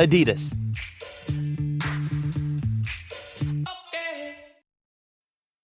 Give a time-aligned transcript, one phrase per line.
[0.00, 0.56] Adidas.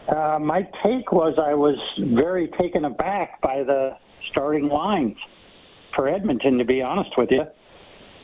[0.09, 1.77] Uh, my take was I was
[2.15, 3.97] very taken aback by the
[4.31, 5.17] starting lines
[5.97, 7.45] for Edmonton, to be honest with you.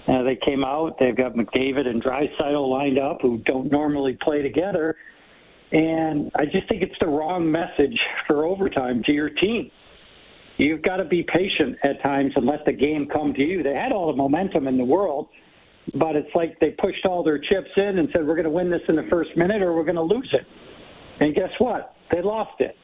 [0.06, 4.42] Uh, they came out, they've got McDavid and Draisaitl lined up who don't normally play
[4.42, 4.96] together.
[5.72, 9.70] And I just think it's the wrong message for overtime to your team
[10.58, 13.62] you've got to be patient at times and let the game come to you.
[13.62, 15.28] They had all the momentum in the world,
[15.94, 18.70] but it's like they pushed all their chips in and said, we're going to win
[18.70, 20.46] this in the first minute or we're going to lose it.
[21.20, 21.94] And guess what?
[22.10, 22.76] They lost it.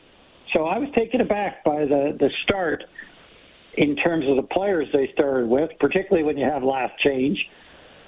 [0.54, 2.82] So I was taken aback by the, the start
[3.76, 7.38] in terms of the players they started with, particularly when you have last change.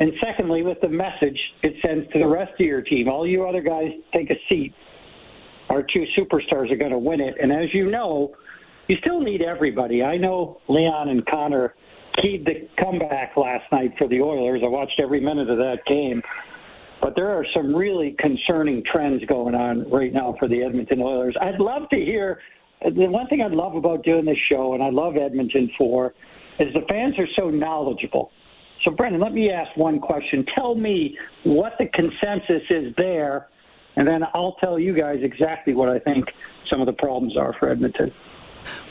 [0.00, 3.08] And secondly, with the message it sends to the rest of your team.
[3.08, 4.74] All you other guys take a seat.
[5.68, 7.34] Our two superstars are going to win it.
[7.40, 8.32] And as you know,
[8.88, 10.03] you still need everybody.
[10.03, 11.75] I know Leon and Connor
[12.20, 14.60] keyed the comeback last night for the Oilers.
[14.65, 16.22] I watched every minute of that game.
[17.00, 21.37] But there are some really concerning trends going on right now for the Edmonton Oilers.
[21.41, 22.38] I'd love to hear
[22.84, 26.15] the one thing I love about doing this show, and I love Edmonton for,
[26.59, 28.31] is the fans are so knowledgeable.
[28.84, 30.44] So, Brendan, let me ask one question.
[30.56, 33.48] Tell me what the consensus is there,
[33.97, 36.25] and then I'll tell you guys exactly what I think
[36.71, 38.12] some of the problems are for Edmonton.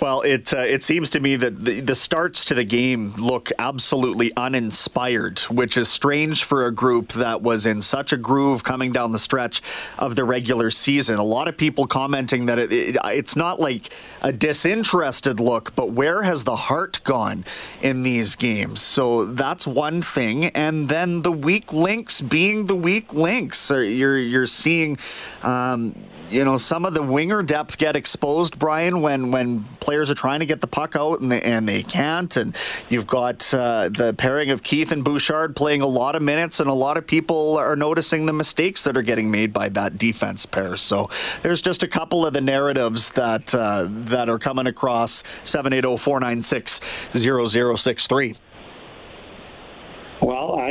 [0.02, 3.52] Well, it uh, it seems to me that the, the starts to the game look
[3.60, 8.92] absolutely uninspired, which is strange for a group that was in such a groove coming
[8.92, 9.62] down the stretch
[9.98, 11.18] of the regular season.
[11.18, 15.92] A lot of people commenting that it, it, it's not like a disinterested look, but
[15.92, 17.46] where has the heart gone
[17.82, 18.82] in these games?
[18.82, 23.70] So that's one thing, and then the weak links being the weak links.
[23.70, 24.98] You're you're seeing.
[25.44, 25.96] Um,
[26.32, 30.40] you know, some of the winger depth get exposed, Brian, when when players are trying
[30.40, 32.36] to get the puck out and they, and they can't.
[32.38, 32.56] And
[32.90, 36.70] you've got uh, the pairing of Keith and Bouchard playing a lot of minutes, and
[36.70, 40.46] a lot of people are noticing the mistakes that are getting made by that defense
[40.46, 40.78] pair.
[40.78, 41.10] So
[41.42, 46.82] there's just a couple of the narratives that uh, that are coming across 780 496
[47.14, 48.36] 0063.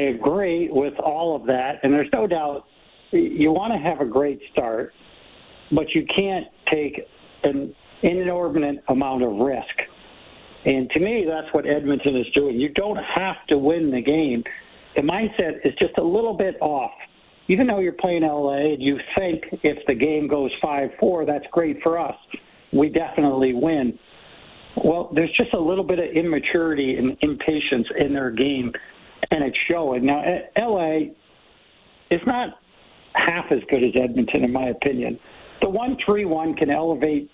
[0.01, 2.65] I agree with all of that, and there's no doubt
[3.13, 4.95] you want to have a great start,
[5.73, 7.03] but you can't take
[7.43, 9.75] an inordinate amount of risk.
[10.64, 12.61] And to me, that's what Edmonton is doing.
[12.61, 14.44] You don't have to win the game.
[14.97, 16.91] The mindset is just a little bit off.
[17.49, 21.44] Even though you're playing LA and you think if the game goes 5 4, that's
[21.50, 22.14] great for us.
[22.73, 23.99] We definitely win.
[24.85, 28.73] Well, there's just a little bit of immaturity and impatience in their game,
[29.31, 30.06] and it's showing.
[30.06, 30.23] Now,
[30.56, 31.11] LA
[32.11, 32.50] is not
[33.14, 35.19] half as good as Edmonton, in my opinion.
[35.61, 37.31] The 1 3 1 can elevate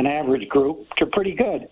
[0.00, 1.68] an average group to pretty good.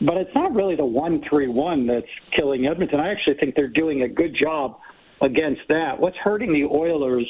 [0.00, 2.06] But it's not really the 1 3 1 that's
[2.36, 2.98] killing Edmonton.
[2.98, 4.78] I actually think they're doing a good job
[5.20, 5.98] against that.
[5.98, 7.26] What's hurting the Oilers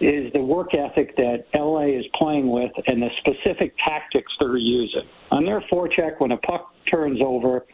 [0.00, 5.04] is the work ethic that LA is playing with and the specific tactics they're using.
[5.30, 7.64] On their forecheck, when a puck turns over,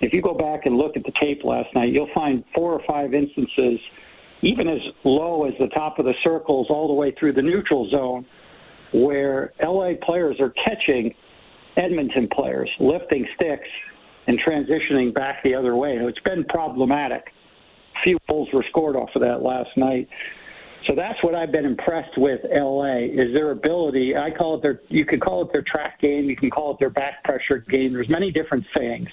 [0.00, 2.82] if you go back and look at the tape last night, you'll find four or
[2.86, 3.80] five instances,
[4.42, 7.88] even as low as the top of the circles, all the way through the neutral
[7.90, 8.26] zone,
[8.92, 11.14] where LA players are catching
[11.76, 13.68] Edmonton players, lifting sticks
[14.26, 15.96] and transitioning back the other way.
[16.00, 17.22] It's been problematic.
[17.96, 20.08] A few goals were scored off of that last night.
[20.86, 24.14] So that's what I've been impressed with LA is their ability.
[24.16, 26.78] I call it their you could call it their track game, you can call it
[26.78, 27.92] their back pressure game.
[27.92, 29.08] There's many different things.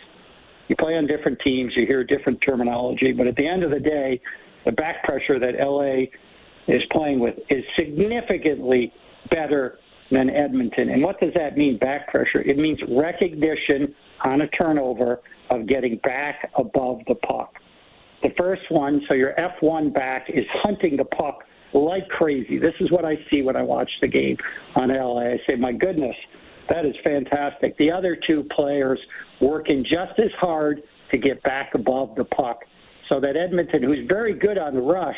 [0.67, 3.79] You play on different teams, you hear different terminology, but at the end of the
[3.79, 4.21] day,
[4.65, 6.07] the back pressure that LA
[6.73, 8.91] is playing with is significantly
[9.29, 9.79] better
[10.11, 10.89] than Edmonton.
[10.89, 12.41] And what does that mean, back pressure?
[12.41, 13.93] It means recognition
[14.23, 17.53] on a turnover of getting back above the puck.
[18.23, 21.43] The first one, so your F1 back is hunting the puck
[21.73, 22.57] like crazy.
[22.57, 24.37] This is what I see when I watch the game
[24.75, 25.33] on LA.
[25.33, 26.15] I say, my goodness,
[26.69, 27.77] that is fantastic.
[27.77, 28.99] The other two players
[29.41, 30.81] working just as hard
[31.11, 32.59] to get back above the puck.
[33.09, 35.15] So that Edmonton, who's very good on the rush,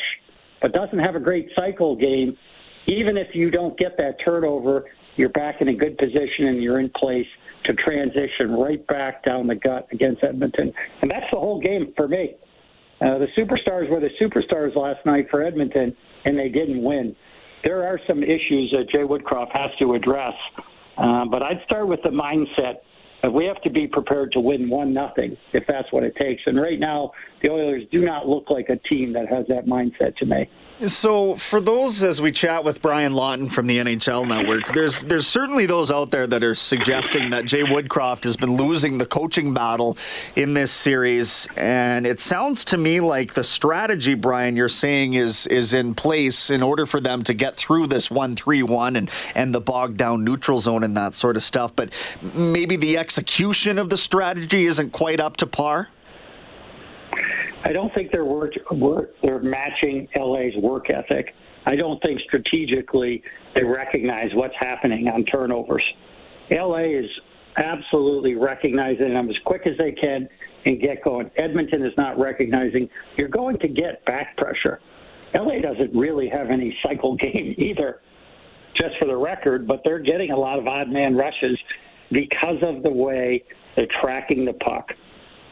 [0.61, 2.35] but doesn't have a great cycle game,
[2.87, 4.85] even if you don't get that turnover,
[5.15, 7.25] you're back in a good position and you're in place
[7.65, 10.71] to transition right back down the gut against Edmonton.
[11.01, 12.35] And that's the whole game for me.
[13.01, 15.95] Uh, the superstars were the superstars last night for Edmonton,
[16.25, 17.15] and they didn't win.
[17.63, 20.33] There are some issues that Jay Woodcroft has to address,
[20.97, 22.75] uh, but I'd start with the mindset
[23.21, 26.41] that we have to be prepared to win one nothing if that's what it takes.
[26.45, 27.11] And right now,
[27.41, 30.49] the Oilers do not look like a team that has that mindset to me.
[30.85, 35.25] So, for those as we chat with Brian Lawton from the NHL Network, there's there's
[35.25, 39.55] certainly those out there that are suggesting that Jay Woodcroft has been losing the coaching
[39.55, 39.97] battle
[40.35, 45.47] in this series, and it sounds to me like the strategy, Brian, you're saying is
[45.47, 49.09] is in place in order for them to get through this one three one and
[49.33, 51.75] and the bogged down neutral zone and that sort of stuff.
[51.75, 51.91] But
[52.35, 55.89] maybe the execution of the strategy isn't quite up to par.
[57.67, 61.33] I don't think they're work, work, they're matching LA's work ethic.
[61.65, 63.21] I don't think strategically
[63.55, 65.83] they recognize what's happening on turnovers.
[66.49, 67.09] LA is
[67.57, 70.29] absolutely recognizing them as quick as they can
[70.65, 71.29] and get going.
[71.35, 72.87] Edmonton is not recognizing
[73.17, 74.79] you're going to get back pressure.
[75.35, 77.99] LA doesn't really have any cycle game either,
[78.77, 81.59] just for the record, but they're getting a lot of odd man rushes
[82.13, 83.43] because of the way
[83.75, 84.87] they're tracking the puck,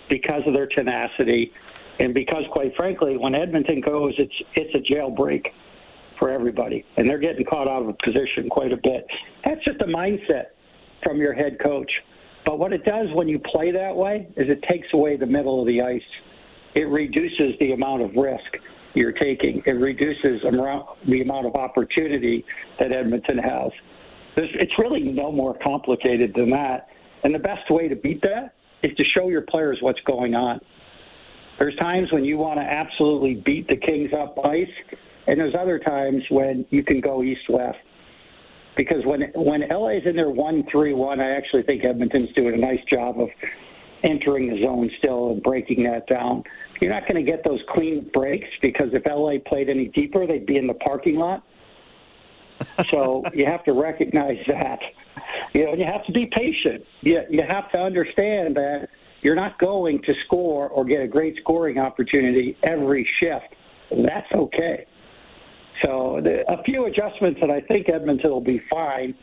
[0.10, 1.52] because of their tenacity,
[2.00, 5.46] and because, quite frankly, when Edmonton goes, it's it's a jailbreak
[6.20, 9.06] for everybody, and they're getting caught out of position quite a bit.
[9.44, 10.56] That's just a mindset
[11.04, 11.92] from your head coach.
[12.46, 15.60] But what it does when you play that way is it takes away the middle
[15.60, 16.02] of the ice.
[16.76, 19.62] It reduces the amount of risk you're taking.
[19.66, 22.46] It reduces the amount of opportunity
[22.80, 23.72] that Edmonton has.
[24.38, 26.88] It's really no more complicated than that.
[27.24, 28.54] And the best way to beat that
[28.84, 30.60] is to show your players what's going on.
[31.58, 34.68] There's times when you want to absolutely beat the Kings up ice,
[35.28, 37.78] and there's other times when you can go east-west.
[38.76, 43.20] Because when when LA's in their one-three-one, I actually think Edmonton's doing a nice job
[43.22, 43.30] of
[44.04, 46.44] entering the zone still and breaking that down.
[46.82, 50.46] You're not going to get those clean breaks because if LA played any deeper, they'd
[50.46, 51.44] be in the parking lot.
[52.92, 54.80] so you have to recognize that.
[55.54, 56.86] You know, and you have to be patient.
[57.02, 58.90] You you have to understand that
[59.26, 63.56] you're not going to score or get a great scoring opportunity every shift.
[63.90, 64.86] That's okay.
[65.84, 69.16] So the, a few adjustments, and I think Edmonton will be fine.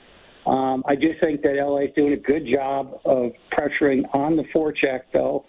[0.45, 4.43] Um, I do think that LA is doing a good job of pressuring on the
[4.53, 5.45] forecheck, though,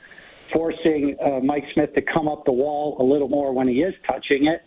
[0.54, 3.96] forcing uh, Mike Smith to come up the wall a little more when he is
[4.06, 4.62] touching it.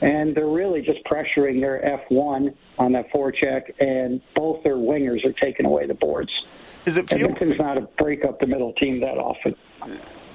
[0.00, 5.34] And they're really just pressuring their F1 on that forecheck, and both their wingers are
[5.44, 6.32] taking away the boards.
[6.86, 9.54] Is it feel- Edmonton's not a break up the middle team that often.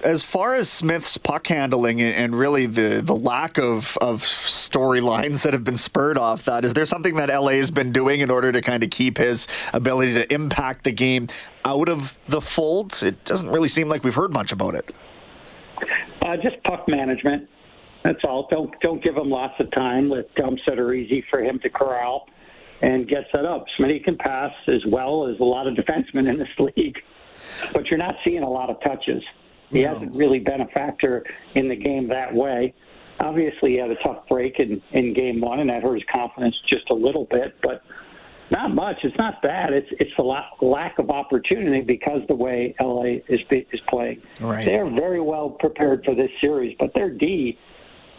[0.03, 5.53] as far as Smith's puck handling and really the, the lack of, of storylines that
[5.53, 8.51] have been spurred off that, is there something that LA has been doing in order
[8.51, 11.27] to kind of keep his ability to impact the game
[11.65, 13.01] out of the fold?
[13.03, 14.93] It doesn't really seem like we've heard much about it.
[16.21, 17.47] Uh, just puck management.
[18.03, 18.47] That's all.
[18.49, 21.69] Don't don't give him lots of time with dumps that are easy for him to
[21.69, 22.27] corral
[22.81, 23.65] and get set up.
[23.79, 26.97] Smitty can pass as well as a lot of defensemen in this league,
[27.73, 29.23] but you're not seeing a lot of touches.
[29.69, 29.93] He no.
[29.93, 31.23] hasn't really been a factor
[31.55, 32.73] in the game that way.
[33.19, 36.55] Obviously, he had a tough break in, in game one, and that hurt his confidence
[36.67, 37.83] just a little bit, but
[38.49, 38.97] not much.
[39.03, 39.71] It's not bad.
[39.71, 44.21] It's it's a lack of opportunity because the way LA is is playing.
[44.41, 44.65] Right.
[44.65, 47.57] They're very well prepared for this series, but their D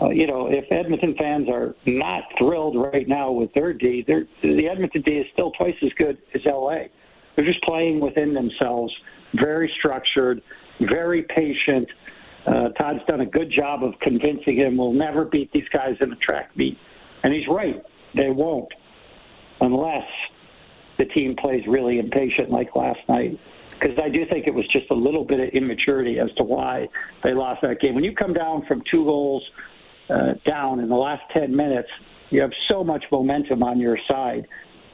[0.02, 4.68] uh, you know, if Edmonton fans are not thrilled right now with their D, the
[4.68, 6.86] Edmonton D is still twice as good as LA.
[7.36, 8.92] They're just playing within themselves,
[9.34, 10.42] very structured,
[10.80, 11.88] very patient.
[12.46, 16.12] Uh, Todd's done a good job of convincing him we'll never beat these guys in
[16.12, 16.76] a track meet.
[17.22, 17.80] And he's right.
[18.14, 18.72] They won't
[19.60, 20.08] unless
[20.98, 23.38] the team plays really impatient like last night.
[23.70, 26.88] Because I do think it was just a little bit of immaturity as to why
[27.24, 27.94] they lost that game.
[27.94, 29.42] When you come down from two goals
[30.08, 31.88] uh, down in the last 10 minutes,
[32.30, 34.46] you have so much momentum on your side.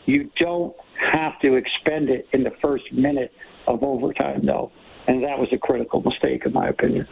[0.06, 0.74] You don't
[1.12, 3.32] have to expend it in the first minute
[3.66, 4.72] of overtime, though.
[5.08, 7.08] And that was a critical mistake, in my opinion.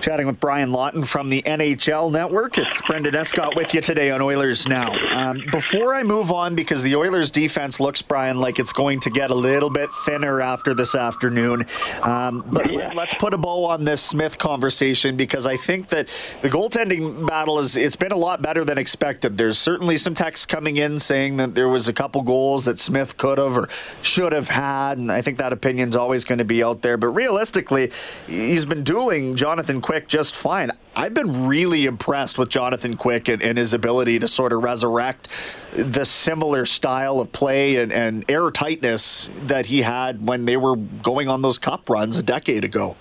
[0.00, 2.58] Chatting with Brian Lawton from the NHL Network.
[2.58, 4.94] It's Brendan Escott with you today on Oilers Now.
[5.12, 9.10] Um, before I move on, because the Oilers defense looks, Brian, like it's going to
[9.10, 11.64] get a little bit thinner after this afternoon.
[12.02, 12.92] Um, but yeah.
[12.94, 16.08] let's put a bow on this Smith conversation because I think that
[16.42, 19.38] the goaltending battle is it's been a lot better than expected.
[19.38, 23.16] There's certainly some texts coming in saying that there was a couple goals that Smith
[23.16, 23.68] could have or
[24.02, 26.93] should have had, and I think that opinion's always going to be out there.
[26.96, 27.90] But realistically,
[28.26, 30.70] he's been dueling Jonathan Quick just fine.
[30.96, 35.28] I've been really impressed with Jonathan Quick and, and, his ability to sort of resurrect
[35.72, 41.28] the similar style of play and, and airtightness that he had when they were going
[41.28, 42.96] on those cup runs a decade ago.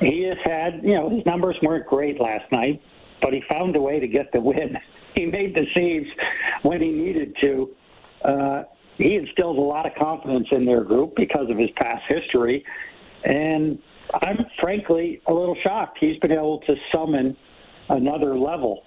[0.00, 2.80] He has had, you know, his numbers weren't great last night,
[3.20, 4.76] but he found a way to get the win.
[5.14, 6.06] He made the saves
[6.62, 7.70] when he needed to.
[8.24, 8.62] Uh,
[8.98, 12.64] he instills a lot of confidence in their group because of his past history.
[13.24, 13.78] And
[14.14, 15.98] I'm frankly a little shocked.
[16.00, 17.36] He's been able to summon
[17.88, 18.82] another level,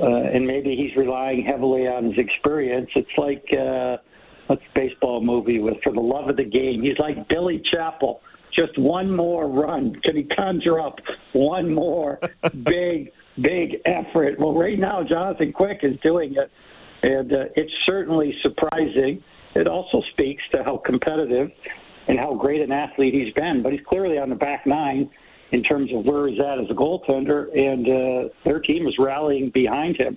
[0.00, 2.88] uh, and maybe he's relying heavily on his experience.
[2.96, 3.98] It's like uh,
[4.46, 6.82] what's a baseball movie with For the Love of the Game?
[6.82, 8.20] He's like Billy Chapel.
[8.56, 9.94] Just one more run.
[10.04, 10.96] Can he conjure up
[11.32, 12.20] one more
[12.62, 13.10] big,
[13.40, 14.38] big effort?
[14.38, 16.50] Well, right now, Jonathan Quick is doing it,
[17.04, 19.22] and uh, it's certainly surprising.
[19.54, 21.50] It also speaks to how competitive
[22.08, 23.62] and how great an athlete he's been.
[23.62, 25.10] But he's clearly on the back nine
[25.52, 29.50] in terms of where he's at as a goaltender, and uh, their team is rallying
[29.52, 30.16] behind him.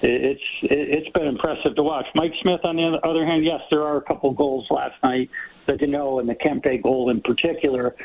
[0.00, 2.06] It's it's been impressive to watch.
[2.14, 5.28] Mike Smith, on the other hand, yes, there are a couple goals last night.
[5.66, 7.96] The Danault and the Kempe goal in particular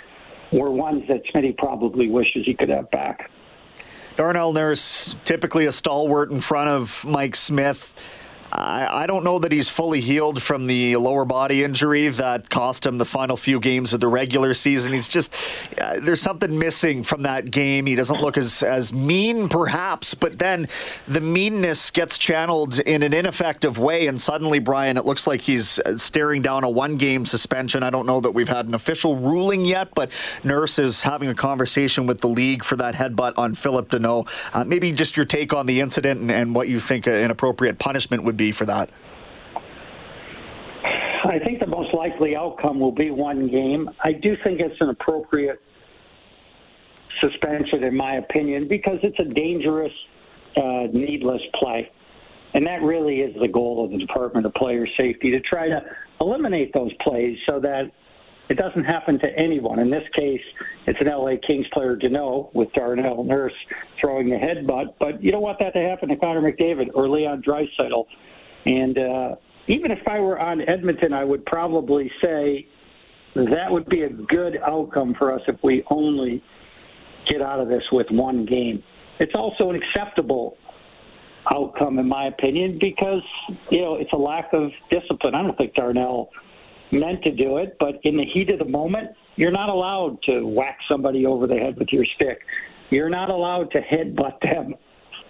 [0.51, 3.29] were ones that Smitty probably wishes he could have back.
[4.15, 7.96] Darnell Nurse, typically a stalwart in front of Mike Smith.
[8.53, 12.86] I, I don't know that he's fully healed from the lower body injury that cost
[12.86, 14.93] him the final few games of the regular season.
[14.93, 15.33] He's just
[15.81, 17.88] uh, there's something missing from that game.
[17.88, 20.67] He doesn't look as as mean, perhaps, but then
[21.07, 25.79] the meanness gets channeled in an ineffective way, and suddenly, Brian, it looks like he's
[25.79, 27.81] uh, staring down a one game suspension.
[27.81, 30.12] I don't know that we've had an official ruling yet, but
[30.43, 34.29] Nurse is having a conversation with the league for that headbutt on Philip Danault.
[34.53, 37.79] Uh, maybe just your take on the incident and, and what you think an appropriate
[37.79, 38.89] punishment would be be for that?
[41.25, 43.89] I think the most likely outcome will be one game.
[44.03, 45.62] I do think it's an appropriate
[47.21, 49.93] suspension, in my opinion, because it's a dangerous,
[50.57, 51.89] uh, needless play.
[52.53, 55.81] And that really is the goal of the Department of Player Safety to try to
[56.19, 57.89] eliminate those plays so that
[58.50, 59.79] it doesn't happen to anyone.
[59.79, 60.41] In this case,
[60.85, 63.53] it's an LA Kings player, Danault, with Darnell Nurse
[64.00, 64.95] throwing the headbutt.
[65.00, 68.05] But you don't want that to happen to Connor McDavid or Leon Draisaitl.
[68.65, 69.36] And uh,
[69.67, 72.65] even if I were on Edmonton, I would probably say
[73.36, 76.43] that would be a good outcome for us if we only
[77.29, 78.84] get out of this with one game.
[79.20, 80.58] It's also an acceptable
[81.51, 83.22] outcome, in my opinion, because
[83.70, 85.36] you know it's a lack of discipline.
[85.36, 86.29] I don't think Darnell
[86.91, 90.46] meant to do it, but in the heat of the moment, you're not allowed to
[90.46, 92.39] whack somebody over the head with your stick.
[92.91, 94.75] You're not allowed to headbutt them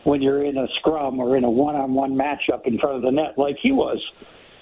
[0.03, 3.37] when you're in a scrum or in a one-on-one matchup in front of the net
[3.37, 3.99] like he was.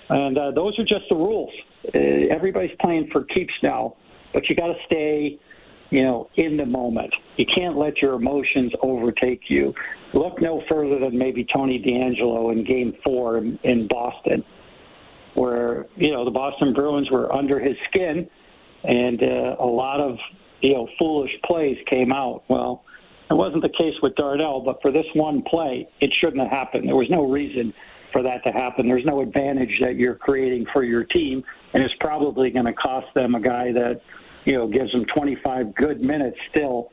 [0.09, 1.51] And uh, those are just the rules.
[1.93, 1.97] Uh,
[2.33, 3.95] everybody's playing for keeps now,
[4.33, 5.39] but you got to stay
[5.91, 7.13] you know, in the moment.
[7.35, 9.73] You can't let your emotions overtake you.
[10.13, 14.43] Look no further than maybe Tony DeAngelo in Game Four in, in Boston,
[15.35, 18.27] where you know the Boston Bruins were under his skin,
[18.83, 20.17] and uh, a lot of
[20.61, 22.43] you know foolish plays came out.
[22.49, 22.83] Well,
[23.31, 26.85] it wasn't the case with Darnell, but for this one play, it shouldn't have happened.
[26.85, 27.73] There was no reason
[28.11, 28.89] for that to happen.
[28.89, 31.41] There's no advantage that you're creating for your team,
[31.73, 34.01] and it's probably going to cost them a guy that
[34.43, 36.91] you know gives them 25 good minutes still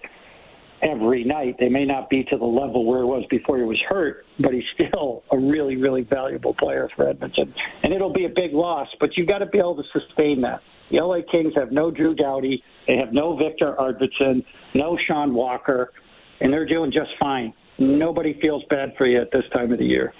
[0.80, 1.56] every night.
[1.58, 4.52] They may not be to the level where it was before he was hurt, but
[4.52, 7.52] he's still a really, really valuable player for Edmonton.
[7.82, 10.62] And it'll be a big loss, but you've got to be able to sustain that.
[10.92, 12.62] The LA Kings have no Drew Doughty.
[12.86, 15.92] They have no Viktor Arvidsson, no Sean Walker,
[16.40, 19.84] and they're doing just fine nobody feels bad for you at this time of the
[19.84, 20.12] year.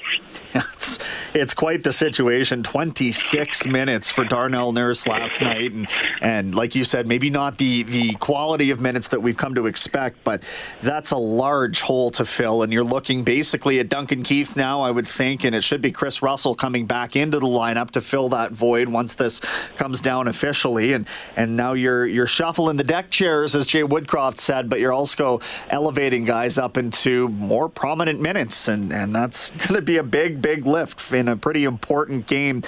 [0.54, 0.98] it's,
[1.34, 2.62] it's quite the situation.
[2.62, 5.72] 26 minutes for Darnell Nurse last night.
[5.72, 5.88] And,
[6.20, 9.66] and like you said, maybe not the, the quality of minutes that we've come to
[9.66, 10.42] expect, but
[10.82, 12.62] that's a large hole to fill.
[12.62, 15.90] And you're looking basically at Duncan Keith now, I would think, and it should be
[15.90, 19.40] Chris Russell coming back into the lineup to fill that void once this
[19.76, 20.92] comes down officially.
[20.92, 24.92] And, and now you're, you're shuffling the deck chairs, as Jay Woodcroft said, but you're
[24.92, 30.02] also elevating guys up into more prominent minutes, and, and that's going to be a
[30.02, 32.62] big, big lift in a pretty important game.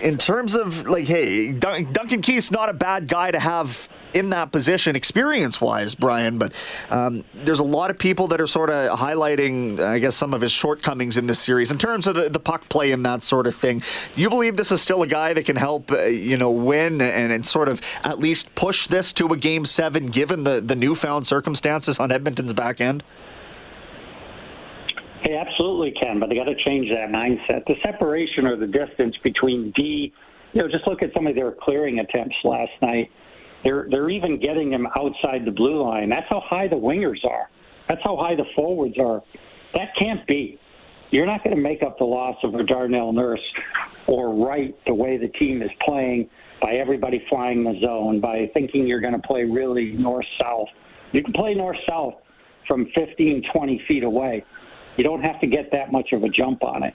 [0.00, 4.30] In terms of, like, hey, Dun- Duncan Keith's not a bad guy to have in
[4.30, 6.52] that position experience wise, Brian, but
[6.90, 10.40] um, there's a lot of people that are sort of highlighting, I guess, some of
[10.40, 13.46] his shortcomings in this series in terms of the, the puck play and that sort
[13.46, 13.82] of thing.
[14.16, 17.32] You believe this is still a guy that can help, uh, you know, win and,
[17.32, 21.26] and sort of at least push this to a game seven given the, the newfound
[21.26, 23.02] circumstances on Edmonton's back end?
[25.28, 27.66] They absolutely can, but they got to change that mindset.
[27.66, 30.10] The separation or the distance between D,
[30.54, 33.10] you know, just look at some of their clearing attempts last night.
[33.62, 36.08] They're they're even getting them outside the blue line.
[36.08, 37.50] That's how high the wingers are.
[37.90, 39.22] That's how high the forwards are.
[39.74, 40.58] That can't be.
[41.10, 43.44] You're not going to make up the loss of a Darnell Nurse
[44.06, 46.30] or right the way the team is playing
[46.62, 50.68] by everybody flying the zone, by thinking you're going to play really north south.
[51.12, 52.14] You can play north south
[52.66, 54.42] from 15, 20 feet away
[54.98, 56.92] you don't have to get that much of a jump on it.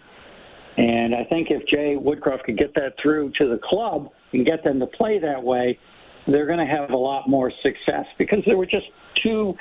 [0.77, 4.63] And I think if Jay Woodcroft could get that through to the club and get
[4.63, 5.79] them to play that way,
[6.27, 8.87] they're going to have a lot more success because there were just
[9.23, 9.55] too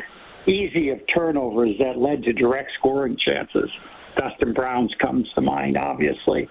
[0.46, 3.70] easy of turnovers that led to direct scoring chances.
[4.16, 6.48] Dustin Brown's comes to mind, obviously.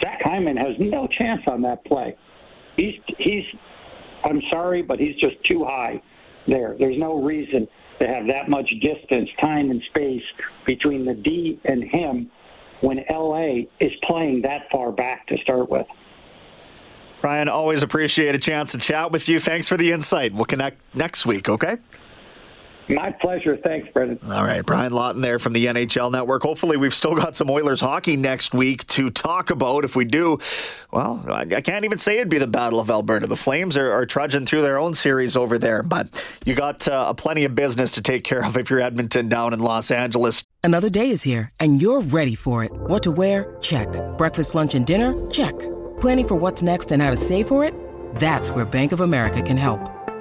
[0.00, 2.16] Zach Hyman has no chance on that play.
[2.76, 3.44] He's he's
[4.24, 6.00] I'm sorry, but he's just too high
[6.46, 6.76] there.
[6.78, 7.68] There's no reason
[8.02, 10.22] to have that much distance, time, and space
[10.66, 12.30] between the D and him
[12.80, 15.86] when LA is playing that far back to start with.
[17.22, 19.38] Ryan, always appreciate a chance to chat with you.
[19.38, 20.34] Thanks for the insight.
[20.34, 21.76] We'll connect next week, okay?
[22.94, 23.56] My pleasure.
[23.56, 24.18] Thanks, Brendan.
[24.30, 26.42] All right, Brian Lawton there from the NHL Network.
[26.42, 29.84] Hopefully, we've still got some Oilers hockey next week to talk about.
[29.84, 30.38] If we do,
[30.92, 33.26] well, I can't even say it'd be the Battle of Alberta.
[33.26, 37.12] The Flames are, are trudging through their own series over there, but you got uh,
[37.14, 40.44] plenty of business to take care of if you're Edmonton down in Los Angeles.
[40.62, 42.72] Another day is here, and you're ready for it.
[42.72, 43.56] What to wear?
[43.60, 43.88] Check.
[44.18, 45.30] Breakfast, lunch, and dinner?
[45.30, 45.58] Check.
[46.00, 47.74] Planning for what's next and how to save for it?
[48.16, 50.01] That's where Bank of America can help.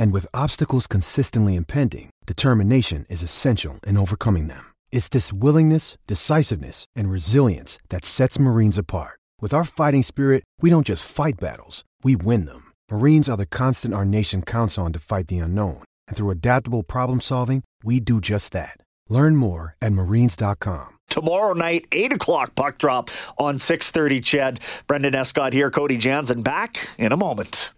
[0.00, 4.64] And with obstacles consistently impending, determination is essential in overcoming them.
[4.90, 9.20] It's this willingness, decisiveness, and resilience that sets Marines apart.
[9.42, 12.72] With our fighting spirit, we don't just fight battles, we win them.
[12.90, 15.84] Marines are the constant our nation counts on to fight the unknown.
[16.08, 18.78] And through adaptable problem solving, we do just that.
[19.10, 20.96] Learn more at marines.com.
[21.10, 24.60] Tomorrow night, 8 o'clock puck drop on 6.30 CHED.
[24.86, 27.72] Brendan Escott here, Cody Jansen back in a moment.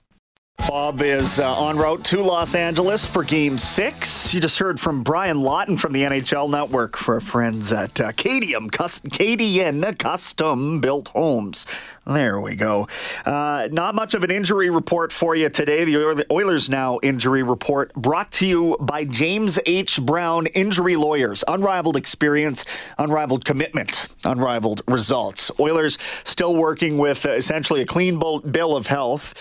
[0.72, 4.32] Bob is uh, en route to Los Angeles for Game Six.
[4.32, 8.70] You just heard from Brian Lawton from the NHL Network for friends at uh, Cadium,
[8.70, 11.66] Cadian Custom Built Homes.
[12.06, 12.88] There we go.
[13.26, 15.84] Uh, not much of an injury report for you today.
[15.84, 20.00] The Oilers Now injury report brought to you by James H.
[20.00, 21.44] Brown Injury Lawyers.
[21.46, 22.64] Unrivaled experience,
[22.98, 25.50] unrivaled commitment, unrivaled results.
[25.60, 29.34] Oilers still working with uh, essentially a clean bill of health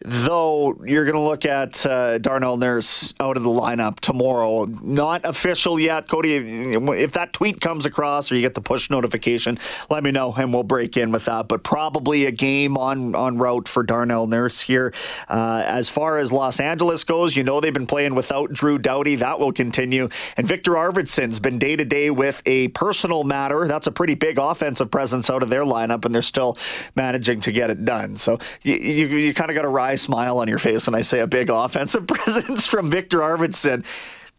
[0.00, 4.64] though you're going to look at uh, Darnell Nurse out of the lineup tomorrow.
[4.64, 6.34] Not official yet, Cody.
[6.34, 9.58] If that tweet comes across or you get the push notification,
[9.90, 11.48] let me know and we'll break in with that.
[11.48, 14.92] But probably a game on on route for Darnell Nurse here.
[15.28, 19.16] Uh, as far as Los Angeles goes, you know they've been playing without Drew Doughty.
[19.16, 20.08] That will continue.
[20.36, 23.66] And Viktor Arvidsson's been day to day with a personal matter.
[23.66, 26.56] That's a pretty big offensive presence out of their lineup, and they're still
[26.94, 28.16] managing to get it done.
[28.16, 31.00] So you you, you kind of got a wry smile on your face when I
[31.00, 33.86] say a big offensive presence from Viktor Arvidsson.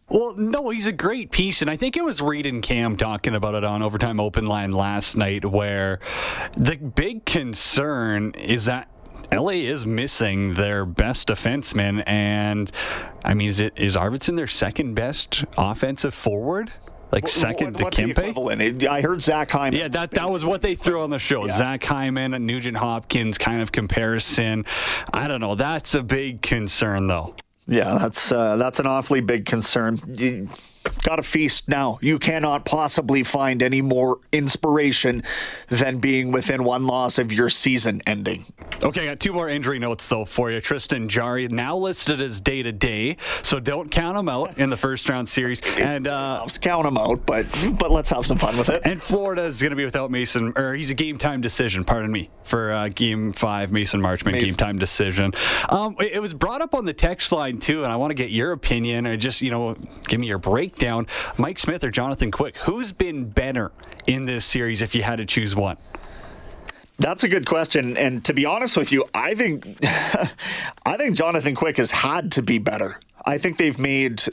[0.08, 3.36] Well, no, he's a great piece, and I think it was Reed and Cam talking
[3.36, 6.00] about it on Overtime Open Line last night, where
[6.58, 8.90] the big concern is that
[9.32, 12.72] LA is missing their best defenseman, and
[13.24, 16.72] I mean, is it is Arvidsson their second best offensive forward?
[17.12, 18.88] Like second What's to Kempe?
[18.88, 19.80] I heard Zach Hyman.
[19.80, 21.46] Yeah, that, that was what they threw on the show.
[21.46, 21.54] Yeah.
[21.54, 24.66] Zach Hyman, and Nugent Hopkins kind of comparison.
[25.12, 25.56] I don't know.
[25.56, 27.36] That's a big concern, though.
[27.68, 30.00] Yeah, that's uh, that's an awfully big concern.
[30.18, 30.50] You
[31.04, 32.00] got to feast now.
[32.02, 35.24] You cannot possibly find any more inspiration
[35.70, 38.46] than being within one loss of your season ending.
[38.84, 40.62] Okay, I got two more injury notes though for you.
[40.62, 44.78] Tristan Jarry now listed as day to day, so don't count him out in the
[44.78, 45.62] first round series.
[45.80, 47.46] And uh, count him out, but
[47.80, 48.82] but let's have some fun with it.
[48.84, 51.84] and Florida is going to be without Mason, or he's a game time decision.
[51.86, 53.72] Pardon me for uh, game five.
[53.72, 54.46] Mason Marchment Mason.
[54.46, 55.32] game time decision.
[55.70, 58.16] Um, it, it was brought up on the text line too, and I want to
[58.16, 59.76] get your opinion or just you know
[60.08, 60.40] give me your
[60.70, 61.08] breakdown.
[61.38, 63.72] Mike Smith or Jonathan Quick, who's been better
[64.06, 65.78] in this series if you had to choose one?
[67.00, 69.78] That's a good question, and to be honest with you, I think
[70.86, 73.00] I think Jonathan Quick has had to be better.
[73.30, 74.24] I think they've made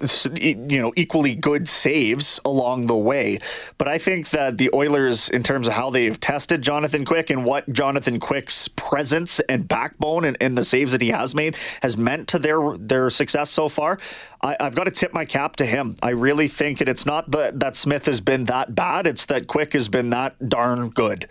[0.40, 3.40] you know equally good saves along the way,
[3.76, 7.44] but I think that the Oilers, in terms of how they've tested Jonathan Quick and
[7.44, 11.98] what Jonathan Quick's presence and backbone and, and the saves that he has made has
[11.98, 13.98] meant to their their success so far,
[14.40, 15.96] I, I've got to tip my cap to him.
[16.02, 19.74] I really think, and it's not that Smith has been that bad; it's that Quick
[19.74, 21.28] has been that darn good,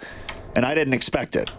[0.55, 1.49] and I didn't expect it.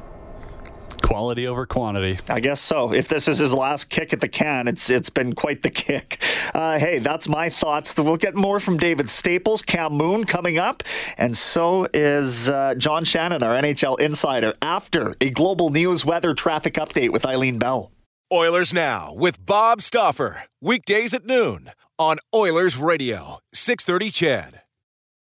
[1.02, 2.18] Quality over quantity.
[2.28, 2.92] I guess so.
[2.92, 6.22] If this is his last kick at the can, it's it's been quite the kick.
[6.54, 7.96] Uh, hey, that's my thoughts.
[7.96, 10.82] We'll get more from David Staples, Cam Moon coming up,
[11.16, 16.74] and so is uh, John Shannon, our NHL insider, after a global news weather traffic
[16.74, 17.90] update with Eileen Bell.
[18.32, 20.44] Oilers Now with Bob Stauffer.
[20.60, 24.65] Weekdays at noon on Oilers Radio, 630 CHED.